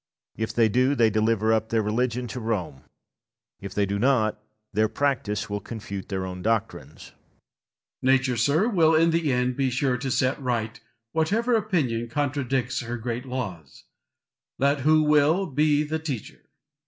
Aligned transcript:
If 0.35 0.51
they 0.51 0.67
do, 0.67 0.95
they 0.95 1.11
deliver 1.11 1.53
up 1.53 1.69
their 1.69 1.83
religion 1.83 2.25
to 2.29 2.39
Rome; 2.39 2.85
if 3.59 3.75
they 3.75 3.85
do 3.85 3.99
not, 3.99 4.41
their 4.73 4.89
practice 4.89 5.47
will 5.47 5.59
confute 5.59 6.09
their 6.09 6.25
own 6.25 6.41
doctrines. 6.41 7.11
Lord 8.01 8.17
Falkland. 8.17 8.19
Nature, 8.21 8.37
sir, 8.37 8.67
will 8.67 8.95
in 8.95 9.11
the 9.11 9.31
end 9.31 9.55
be 9.55 9.69
sure 9.69 9.97
to 9.99 10.09
set 10.09 10.41
right 10.41 10.79
whatever 11.11 11.53
opinion 11.55 12.09
contradicts 12.09 12.79
her 12.81 12.97
great 12.97 13.27
laws, 13.27 13.83
let 14.57 14.79
who 14.79 15.03
will 15.03 15.45
be 15.45 15.83
the 15.83 15.99
teacher. 15.99 16.49